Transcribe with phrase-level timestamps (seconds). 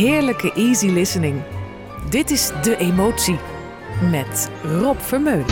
[0.00, 1.42] heerlijke easy listening.
[2.08, 3.38] Dit is De Emotie
[4.10, 5.44] met Rob Vermeulen.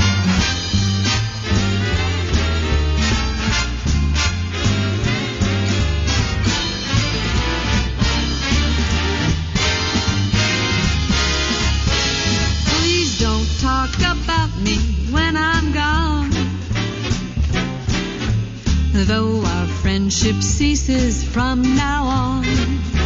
[19.07, 22.98] Though our friendship ceases from now on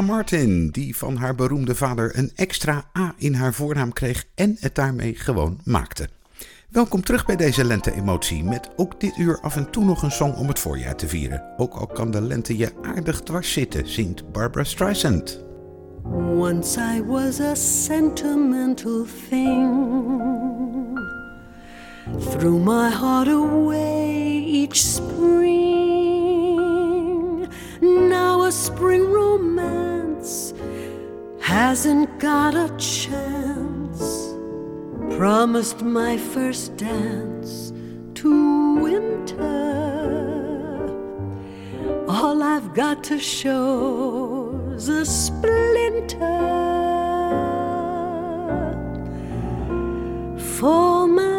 [0.00, 4.74] Martin, die van haar beroemde vader een extra A in haar voornaam kreeg en het
[4.74, 6.08] daarmee gewoon maakte.
[6.68, 10.32] Welkom terug bij deze lente-emotie met ook dit uur af en toe nog een song
[10.32, 11.42] om het voorjaar te vieren.
[11.56, 15.44] Ook al kan de lente je aardig dwars zitten, zingt Barbara Streisand.
[16.36, 20.18] Once I was a sentimental thing
[22.64, 25.89] my heart away each spring
[27.80, 30.52] Now a spring romance
[31.40, 34.34] hasn't got a chance.
[35.16, 37.72] Promised my first dance
[38.16, 39.70] to winter.
[42.06, 46.18] All I've got to show's a splinter.
[50.58, 51.29] For my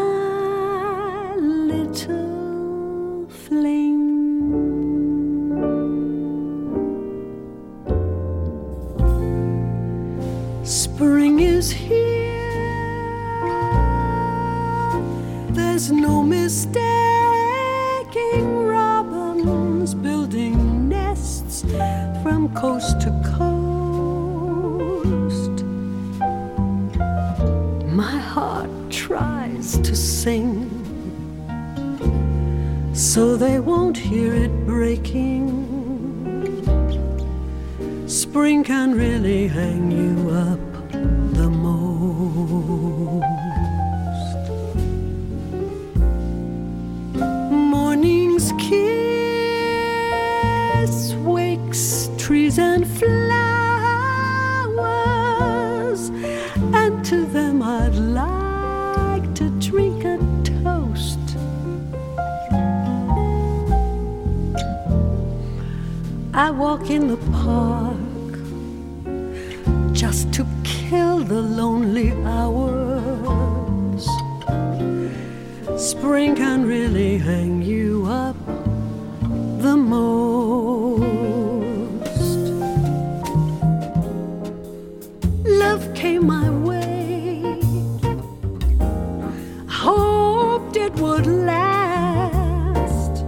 [90.94, 93.24] it would last.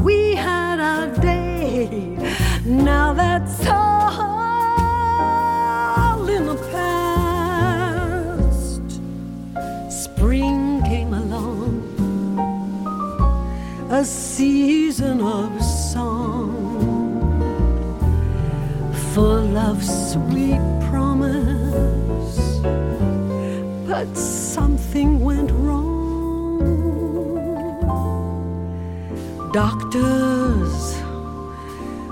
[0.00, 2.18] We had our day,
[2.64, 3.88] now that's all
[6.28, 8.02] in the past.
[9.90, 11.82] Spring came along,
[13.90, 16.52] a season of song,
[19.12, 20.63] full of sweet
[29.94, 30.98] Doctors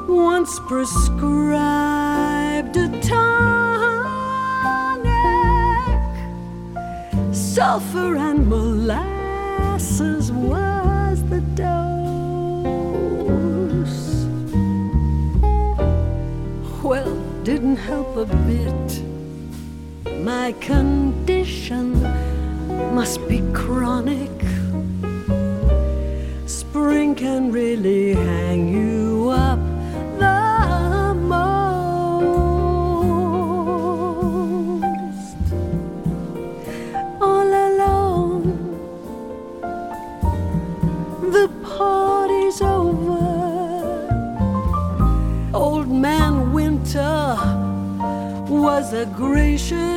[0.09, 1.57] once prescribed
[2.77, 4.23] a tonic.
[7.35, 11.87] Sulfur and molasses was the dose.
[16.85, 19.03] Well, didn't help a bit.
[20.23, 22.01] My condition
[22.95, 24.32] must be chronic.
[27.23, 29.61] Can really hang you up
[30.19, 31.53] the most.
[37.21, 38.43] All alone,
[41.31, 43.23] the party's over.
[45.55, 47.37] Old man Winter
[48.49, 49.92] was a gracious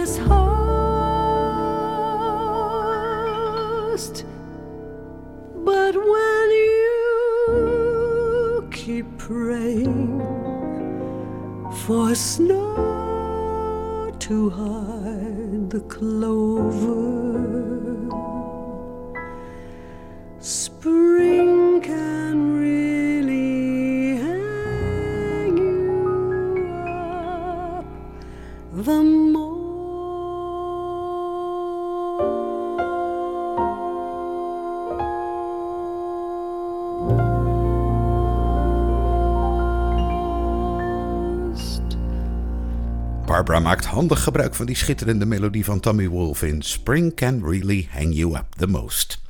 [9.25, 10.21] praying
[11.83, 12.75] for snow
[14.19, 16.93] to hide the clover,
[43.45, 47.87] Barbara maakt handig gebruik van die schitterende melodie van Tommy Wolfe in Spring Can Really
[47.91, 49.21] Hang You Up The Most.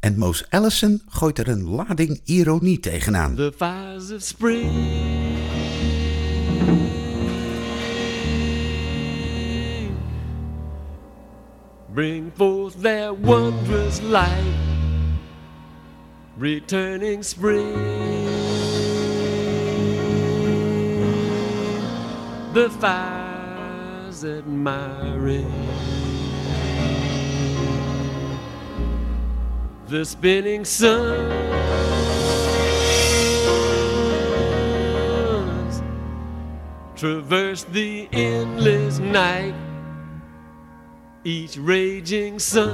[0.00, 3.34] En Moos Allison gooit er een lading ironie tegenaan.
[3.34, 4.70] The fires of spring
[11.94, 14.54] bring forth their wondrous light,
[16.38, 17.74] returning spring.
[22.52, 22.70] The
[24.24, 25.68] admiring
[29.88, 31.50] the spinning suns
[37.00, 39.54] traverse the endless night,
[41.24, 42.70] each raging sun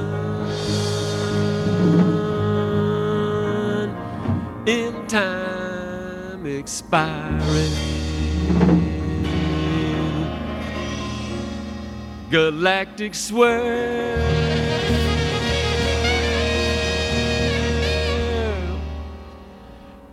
[4.67, 7.96] in time expiring.
[12.28, 14.26] Galactic swirl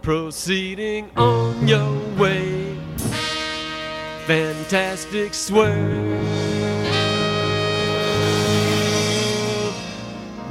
[0.04, 2.78] proceeding on your way.
[4.28, 5.74] Fantastic swirl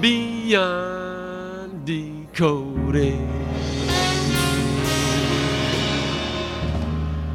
[0.00, 3.28] beyond decoding.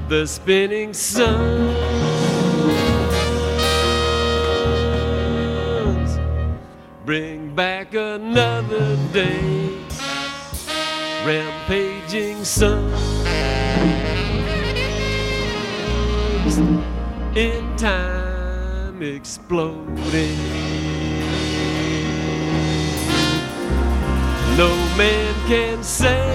[0.09, 1.96] The spinning suns
[7.07, 9.79] bring back another day
[11.25, 12.91] rampaging suns
[17.33, 20.37] in time exploding.
[24.57, 26.27] no man can say.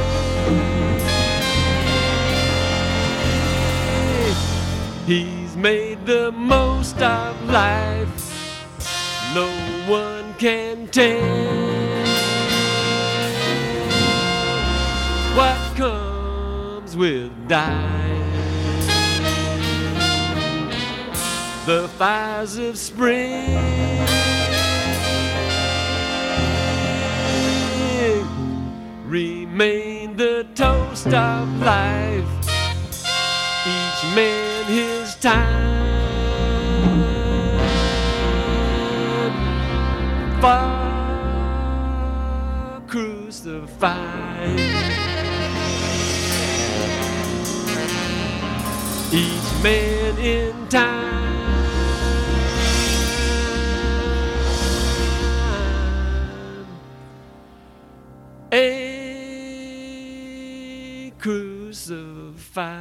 [5.05, 8.09] He's made the most of life.
[9.35, 9.49] No
[9.87, 10.12] one
[10.43, 11.21] can tell
[15.37, 18.33] what comes with dying.
[21.65, 23.57] The fires of spring
[29.07, 32.27] remain the toast of life.
[33.65, 35.82] Each man his time.
[40.43, 40.59] For
[42.89, 44.59] crucified.
[49.13, 51.13] Each man in time.
[58.53, 58.59] A
[61.19, 62.73] crucified.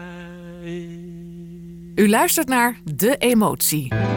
[1.96, 4.11] U luistert naar De Emotie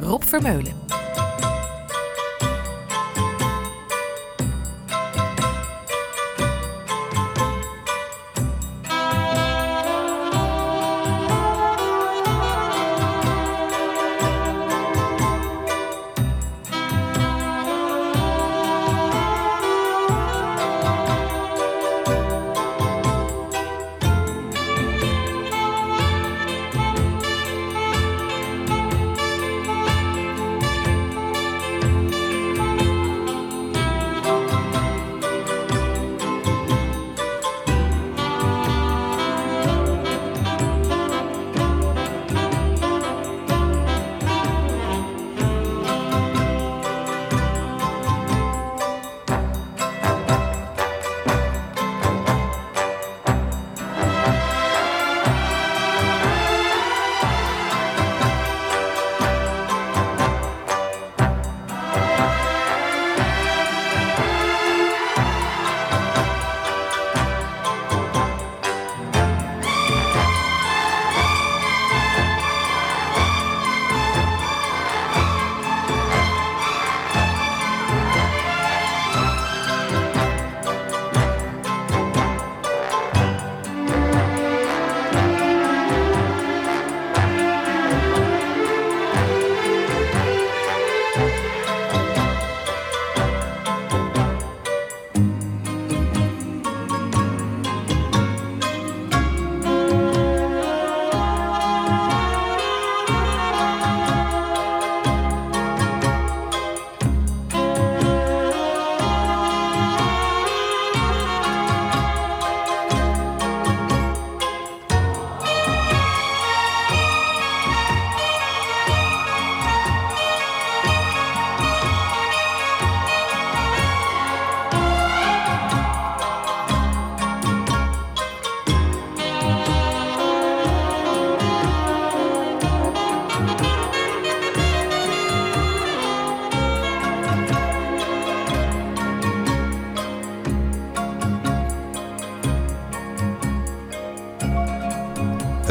[0.00, 0.74] Rob Vermeulen.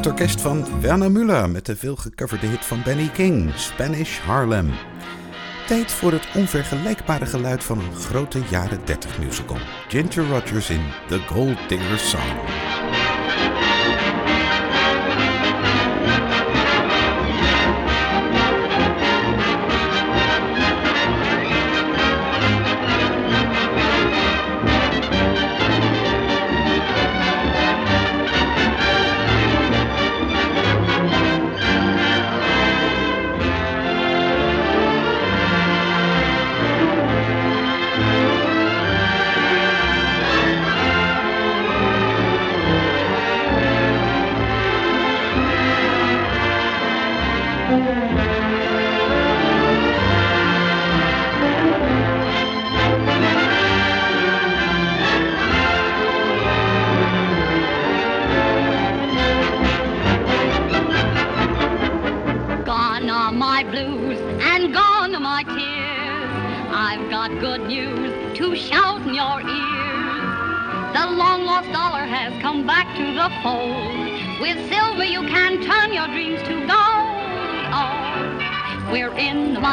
[0.05, 4.71] Het orkest van Werner Müller met de veel gecoverde hit van Benny King, Spanish Harlem.
[5.67, 9.57] Tijd voor het onvergelijkbare geluid van een grote jaren 30 musical.
[9.87, 12.74] Ginger Rogers in The Gold Digger Song.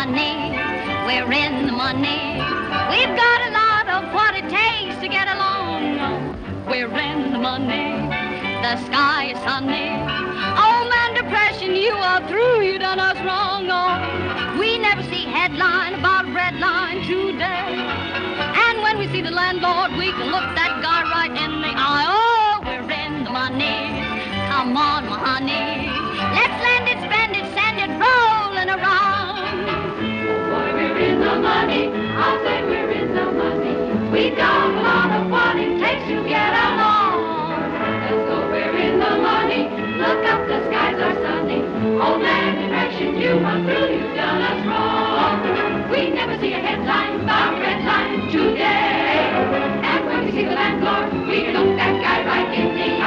[0.07, 0.51] Money.
[1.07, 2.35] we're in the money.
[2.91, 6.67] We've got a lot of what it takes to get along.
[6.67, 8.11] We're in the money.
[8.65, 9.95] The sky is sunny.
[10.59, 12.63] Oh man, depression, you are through.
[12.63, 13.69] You done us wrong.
[13.71, 17.71] Oh, we never see headline about red line today.
[18.67, 22.07] And when we see the landlord, we can look that guy right in the eye.
[22.11, 24.03] Oh, we're in the money.
[24.51, 25.87] Come on, my honey.
[26.35, 29.82] Let's land it, spend it, send it rolling around.
[30.95, 31.85] Today.
[31.85, 33.75] And when we with no money,
[35.81, 37.73] Takes you get along?
[38.03, 39.83] Let's go where in the money?
[40.03, 41.61] look at the sky, it's sunny.
[42.01, 45.91] Hope that it makes you feel like you done us wrong.
[45.91, 49.31] We never see a headline, bank headline today.
[49.87, 53.02] And we see the landlord, we look that guy right in the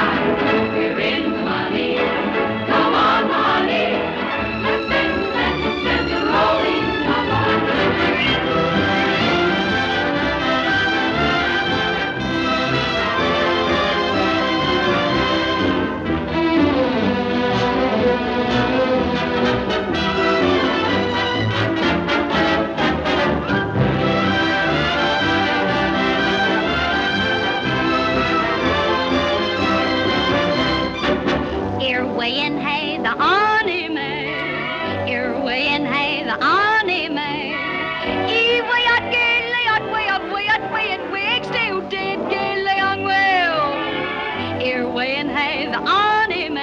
[45.35, 46.57] Earway hey, the anime.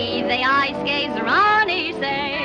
[0.00, 2.38] E the ice gazer on e say.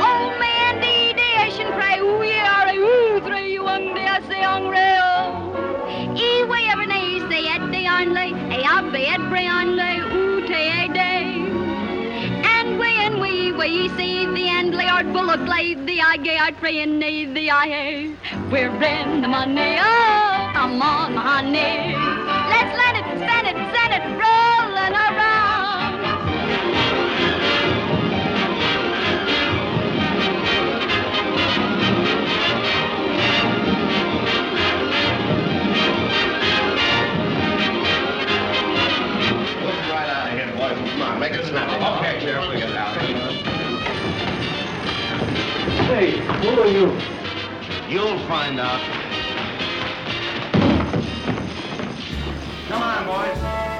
[0.00, 4.70] Oh man, the ideation pray we are ooh three one day I say um, on
[4.70, 6.14] real.
[6.16, 8.32] Ewe ever nay say at the only.
[8.48, 11.44] Hey, I bet Brianle ooh te day.
[12.56, 16.80] And when we we see the end Lord Bullock lay the eye gay I pray
[16.80, 18.16] and need the eye.
[18.50, 21.94] We're in the money, oh come on, honey.
[22.52, 23.07] Let's let it,
[23.68, 26.02] spend it, rolling around.
[39.88, 40.90] Right out of here, boys.
[40.90, 41.74] Come on, make it snappy.
[41.98, 42.96] Okay, Sheriff, we get out.
[45.88, 46.86] Hey, who are you?
[47.88, 48.97] You'll find out.
[52.68, 53.77] Come on, boys.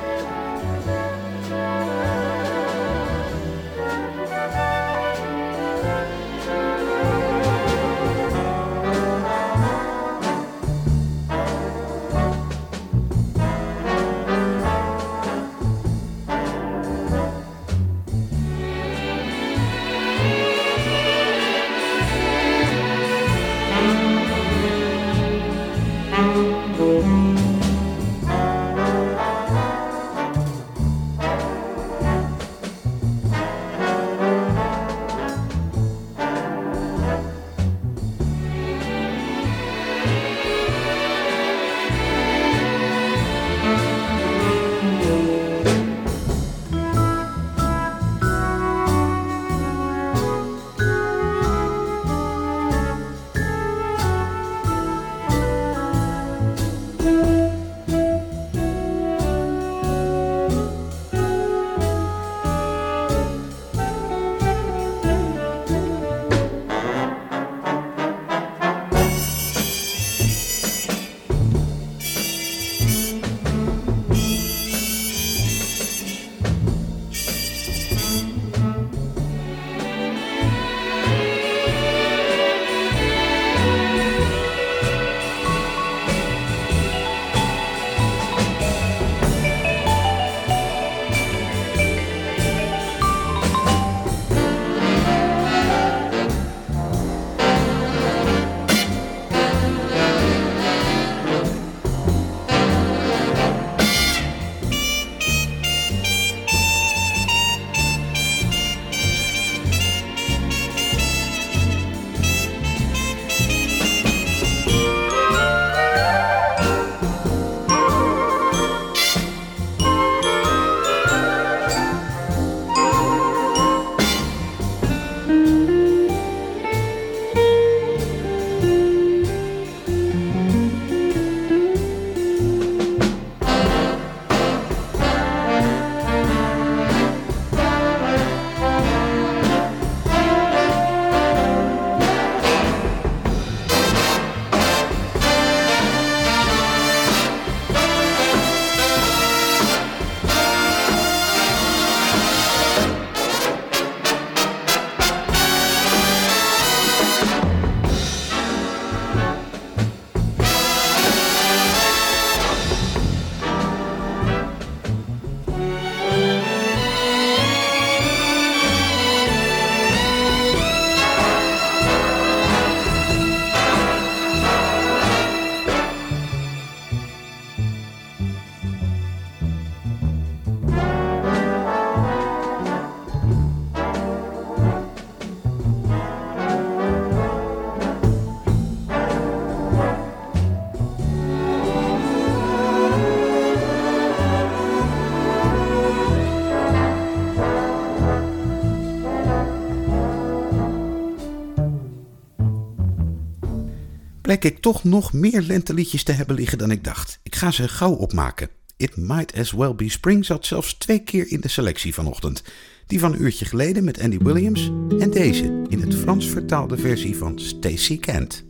[204.28, 207.20] Bleek ik toch nog meer lenteliedjes te hebben liggen dan ik dacht.
[207.22, 208.48] Ik ga ze gauw opmaken.
[208.76, 212.42] It Might As Well Be Spring zat zelfs twee keer in de selectie vanochtend.
[212.86, 217.16] Die van een uurtje geleden met Andy Williams en deze in het Frans vertaalde versie
[217.16, 218.44] van Stacey Kent.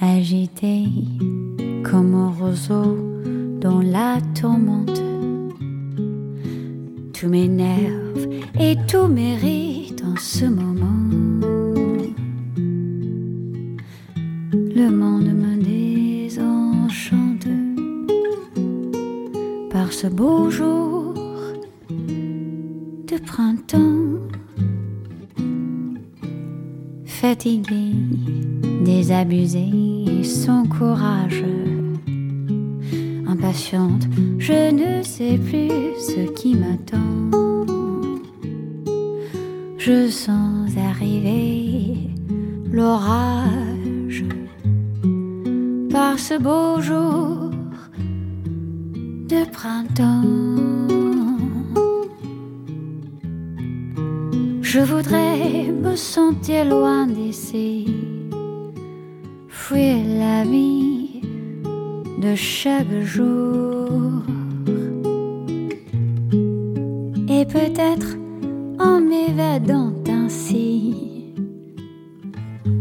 [0.00, 0.88] agité
[1.82, 2.96] comme un roseau
[3.58, 5.02] dans la tourmente.
[7.12, 10.99] Tout m'énerve et tout mérite en ce moment.
[14.82, 17.46] Le monde me désenchante
[19.70, 21.12] par ce beau jour
[21.90, 24.20] de printemps.
[27.04, 27.92] Fatigué,
[28.82, 29.68] désabusé,
[30.22, 31.44] sans courage.
[33.26, 35.68] Impatiente, je ne sais plus
[36.08, 37.28] ce qui m'attend.
[39.76, 41.96] Je sens arriver
[42.72, 43.69] l'orage
[46.16, 47.50] ce beau jour
[49.32, 50.22] de printemps.
[54.62, 57.86] Je voudrais me sentir loin d'ici,
[59.48, 61.22] fuir la vie
[62.22, 64.22] de chaque jour.
[67.28, 68.16] Et peut-être
[68.78, 71.34] en m'évadant ainsi,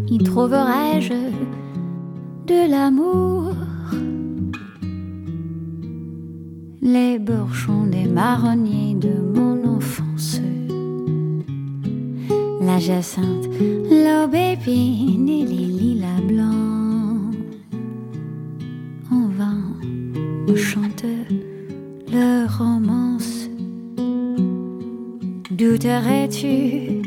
[0.07, 1.48] y trouverais-je
[2.49, 3.53] de l'amour.
[6.81, 10.41] Les bourgeons des marronniers de mon enfance
[12.69, 13.47] la jacinthe,
[13.89, 17.33] l'aube épine et les lilas blancs.
[19.11, 19.61] En vain,
[20.47, 21.05] on chante
[22.11, 23.49] leur romance.
[25.51, 26.98] Douterais-tu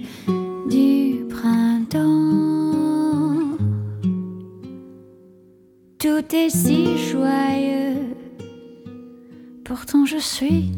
[6.14, 8.14] Tout est si joyeux,
[9.64, 10.70] pourtant je suis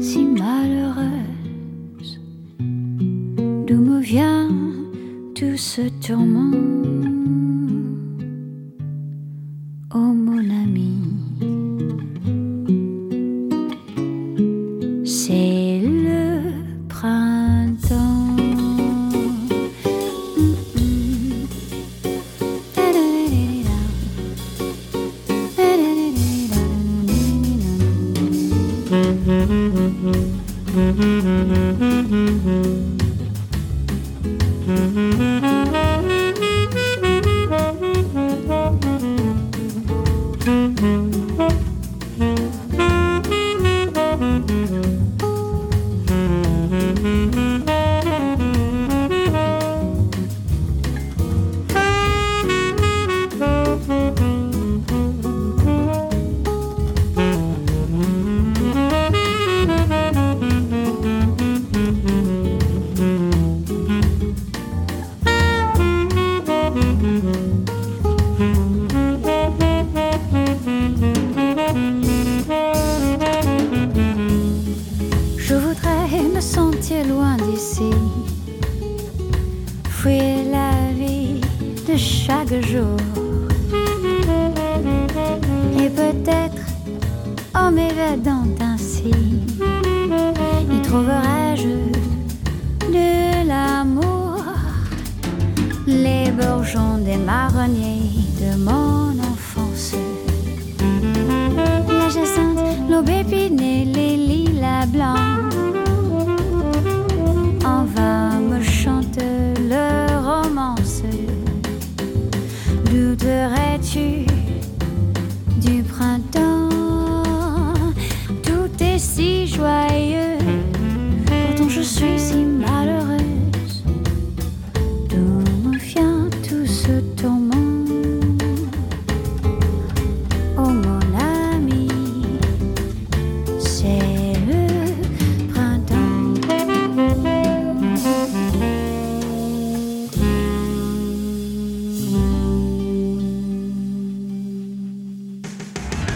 [0.00, 2.18] si malheureuse.
[3.66, 4.48] D'où me vient
[5.34, 6.83] tout ce tourment?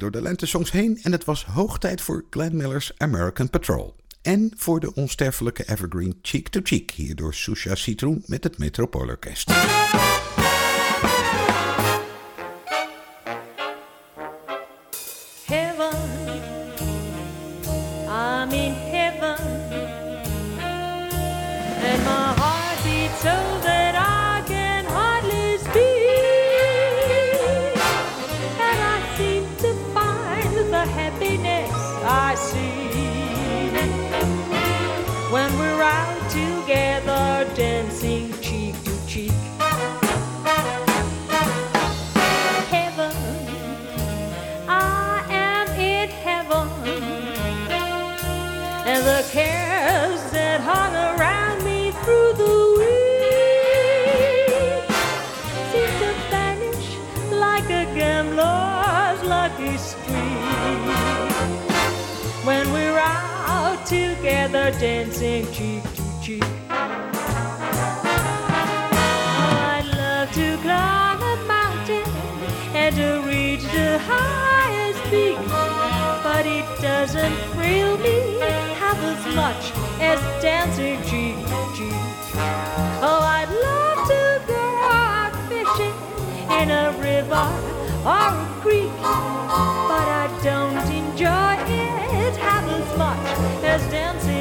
[0.00, 3.94] Door de lentesongs heen en het was hoog tijd voor Glenn Miller's American Patrol.
[4.22, 9.52] En voor de onsterfelijke evergreen Cheek to Cheek, hier door Susha Citroen met het Metropoolorkest.
[50.60, 53.22] That hung around me through the week
[55.70, 56.88] seem to vanish
[57.32, 60.40] like a gambler's lucky streak
[62.44, 66.44] when we're out together dancing cheek to cheek.
[69.72, 72.04] I'd love to climb a mountain
[72.74, 75.38] and to reach the highest peak,
[76.22, 78.38] but it doesn't thrill me
[78.78, 79.79] half as much
[80.40, 81.36] dancing cheek
[81.76, 81.90] to.
[83.02, 85.92] Oh, I'd love to go out fishing
[86.58, 87.46] in a river
[88.08, 94.39] or a creek, but I don't enjoy it half as much as dancing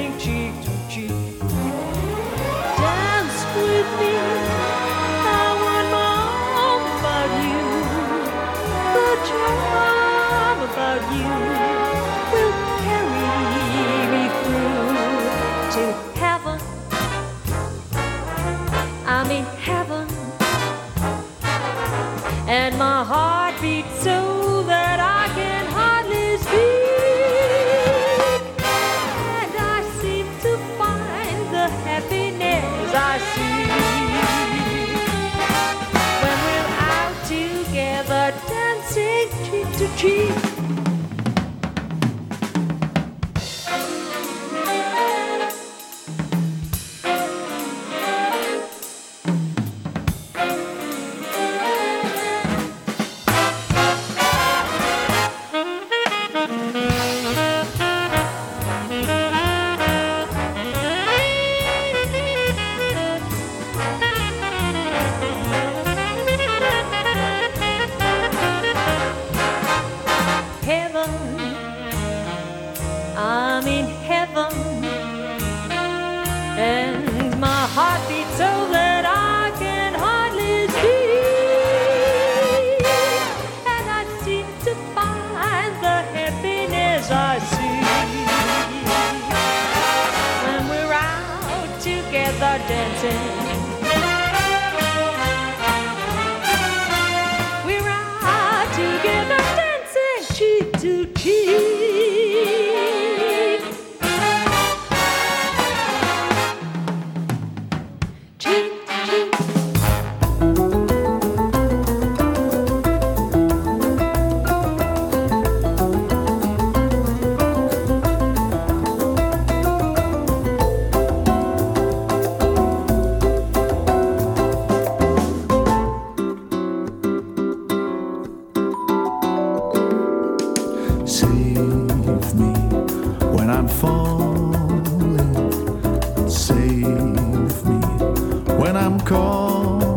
[138.89, 139.88] I'm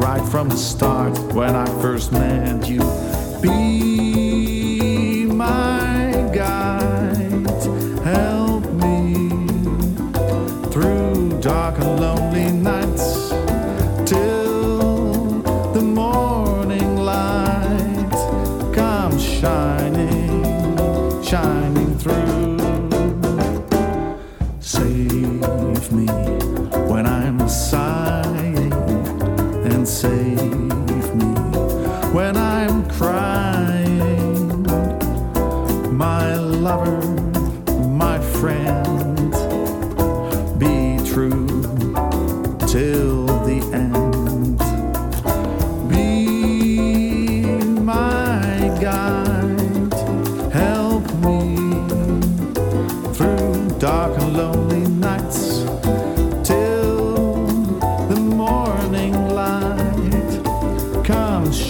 [0.00, 2.80] right from the start when I first met you.
[3.42, 3.99] Be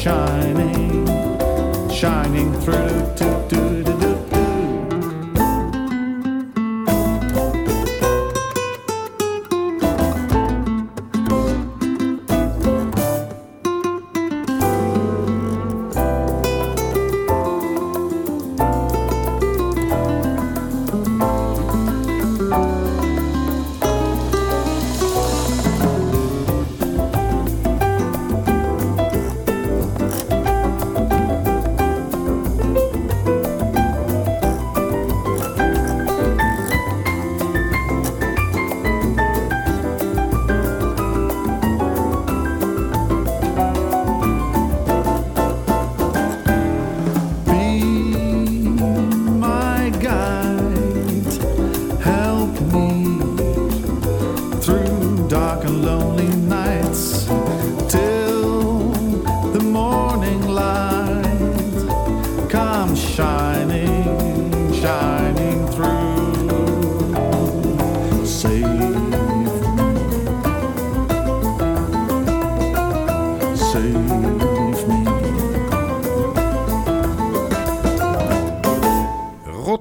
[0.03, 0.50] comes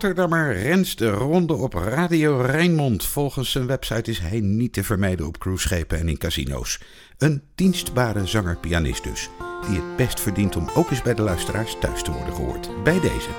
[0.10, 3.05] Rotterdammer Rens de ronde op Radio Rijnmond.
[3.05, 6.80] Volgens zijn website is hij niet te vermijden op cruiseschepen en in casino's.
[7.18, 9.30] Een dienstbare zanger-pianist dus,
[9.68, 12.84] die het best verdient om ook eens bij de luisteraars thuis te worden gehoord.
[12.84, 13.30] Bij deze.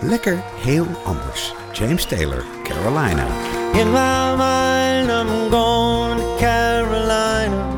[0.00, 1.54] Lekker heel anders.
[1.72, 3.26] James Taylor, Carolina.
[3.72, 7.74] In my mind, I'm going to Carolina.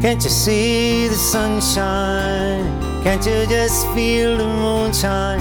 [0.00, 2.61] Can't you see the sunshine?
[3.02, 5.40] Can't you just feel the moonshine?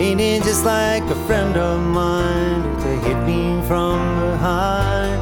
[0.00, 5.20] Ain't it just like a friend of mine to hit me from behind?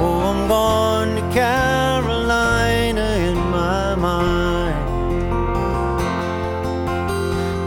[0.00, 4.74] Oh, I'm going to Carolina in my mind.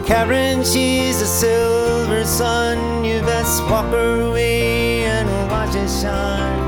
[0.06, 3.02] Karen, she's a silver sun.
[3.02, 6.60] You best walk her way and watch it shine.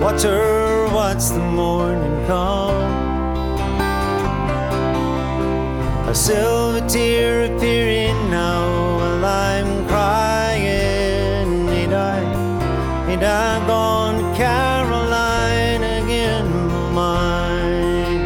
[0.00, 2.97] Watch her, watch the morning come.
[6.08, 11.68] A silver tear appearing now while I'm crying.
[11.68, 12.20] Ain't I,
[13.10, 16.48] ain't I gone to Carolina again,
[16.94, 18.24] mine?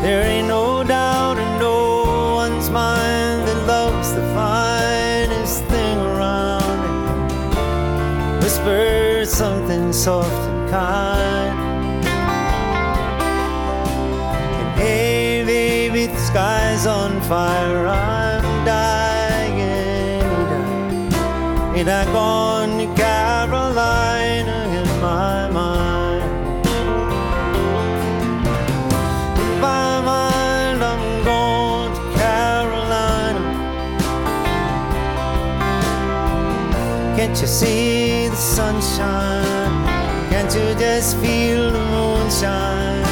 [0.00, 6.80] There ain't no doubt in no one's mind that love's the finest thing around.
[8.42, 11.39] Whisper something soft and kind.
[16.30, 17.88] Sky's on fire.
[17.88, 20.22] I'm dying.
[21.76, 26.66] Ain't I gone Carolina in my mind?
[29.42, 33.42] In my mind, I'm going to Carolina.
[37.16, 39.74] Can't you see the sunshine?
[40.30, 43.09] Can't you just feel the moonshine?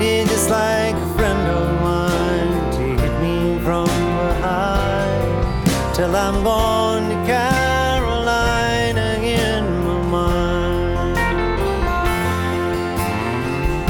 [0.00, 7.10] Ain't just like a friend of mine to hit me from behind till I'm gone
[7.10, 11.16] to Carolina in my mind?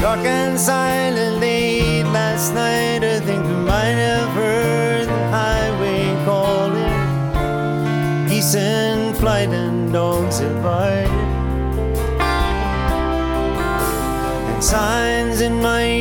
[0.01, 6.99] Dark and silent late last night, I think we might have heard the highway calling.
[8.27, 10.41] Geese in flight and dogs.
[14.49, 15.92] And signs that might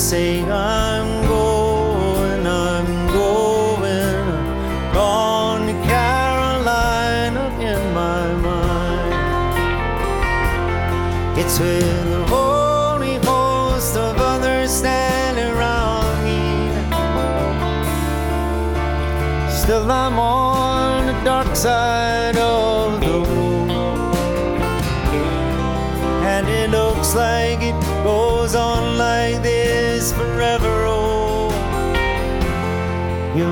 [0.00, 4.24] saying I'm going, I'm going,
[4.94, 9.14] gone to Carolina in my mind.
[11.38, 16.40] It's with a holy host of others standing around me.
[19.52, 21.89] Still, I'm on the dark side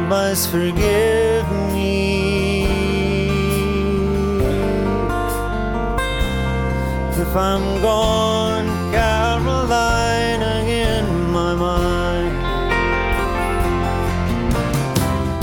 [0.09, 2.65] must forgive me
[7.21, 12.37] if I'm gone, Carolina, in my mind.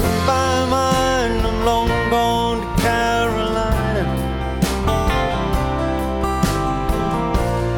[0.02, 4.04] In my mind, I'm long gone to Carolina.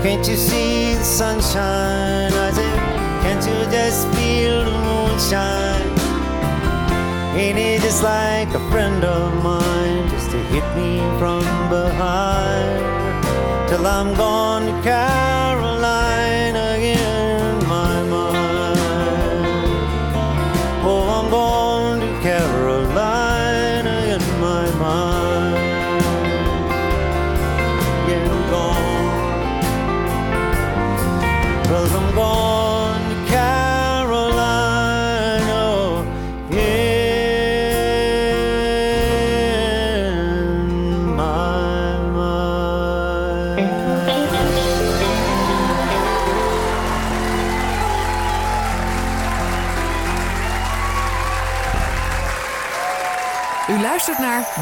[0.04, 2.32] Can't you see the sunshine?
[2.32, 2.80] I said,
[3.24, 5.67] can't you just feel the moonshine?
[7.38, 13.70] Ain't it just like a friend of mine just to hit me from behind?
[13.70, 15.37] Till I'm gone to Carolina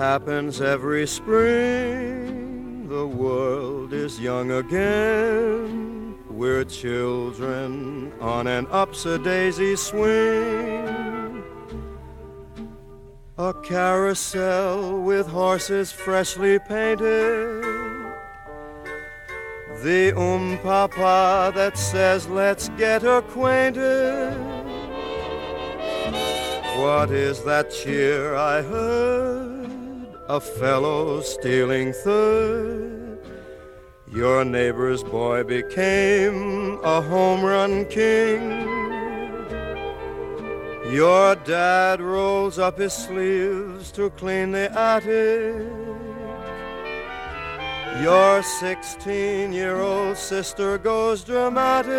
[0.00, 2.88] Happens every spring.
[2.88, 6.16] The world is young again.
[6.30, 11.44] We're children on an upsy-daisy swing.
[13.36, 17.62] A carousel with horses freshly painted.
[19.84, 24.32] The um papa that says let's get acquainted.
[26.80, 29.39] What is that cheer I heard?
[30.30, 33.18] A fellow stealing third.
[34.06, 38.48] Your neighbor's boy became a home run king.
[40.92, 45.66] Your dad rolls up his sleeves to clean the attic.
[48.00, 51.90] Your 16 year old sister goes dramatic.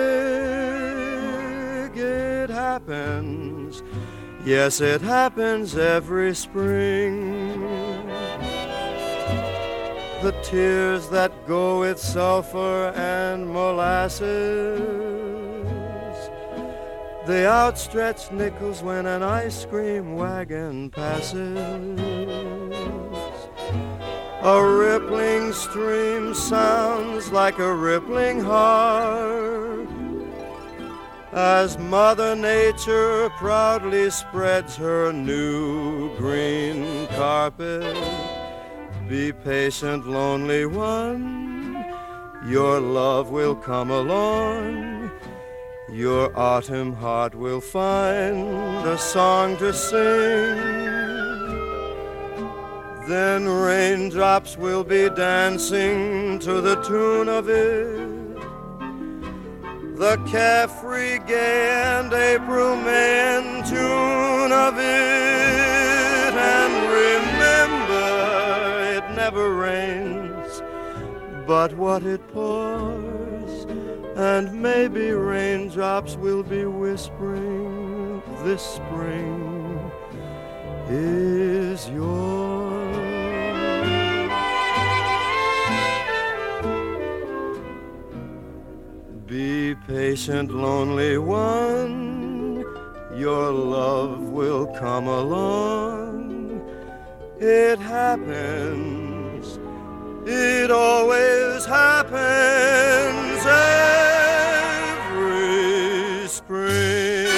[1.98, 3.84] It happens.
[4.46, 7.91] Yes, it happens every spring.
[10.22, 14.80] The tears that go with sulfur and molasses.
[17.26, 21.58] The outstretched nickels when an ice cream wagon passes.
[24.44, 29.88] A rippling stream sounds like a rippling heart
[31.32, 38.41] as Mother Nature proudly spreads her new green carpet.
[39.12, 41.84] Be patient, lonely one,
[42.48, 45.12] your love will come along.
[45.92, 50.56] Your autumn heart will find a song to sing.
[53.10, 58.00] Then raindrops will be dancing to the tune of it
[59.98, 65.71] the carefree, gay, and April May tune of it.
[71.52, 73.66] But what it pours.
[74.16, 79.92] And maybe raindrops will be whispering this spring
[80.88, 82.96] is yours.
[89.26, 92.64] Be patient, lonely one,
[93.14, 96.62] your love will come along.
[97.42, 99.11] It happens,
[100.26, 103.46] it always happens
[104.96, 105.38] every
[106.28, 107.30] spring.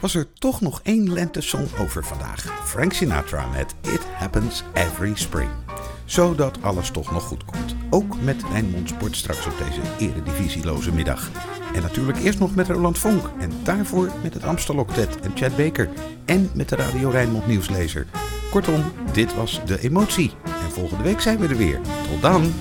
[0.00, 2.68] Was er toch nog één lentesong over vandaag?
[2.68, 5.50] Frank Sinatra met It Happens Every Spring.
[6.10, 7.74] Zodat alles toch nog goed komt.
[7.90, 11.30] Ook met Rijnmond Sport straks op deze eredivisieloze middag.
[11.74, 13.30] En natuurlijk eerst nog met Roland Vonk.
[13.38, 15.88] En daarvoor met het Amstel Octet en Chad Baker.
[16.24, 18.06] En met de Radio Rijnmond nieuwslezer.
[18.50, 20.30] Kortom, dit was De Emotie.
[20.44, 21.80] En volgende week zijn we er weer.
[22.10, 22.52] Tot dan!